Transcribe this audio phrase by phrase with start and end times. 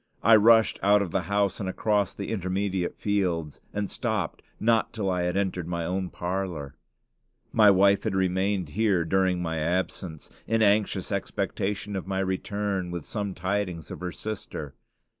[0.23, 5.11] I rushed out of the house and across the intermediate fields, and stopped not till
[5.11, 6.73] I entered my own parlor.
[7.51, 13.05] My wife had remained here during my absence, in anxious expectation of my return with
[13.05, 14.73] some tidings of her sister.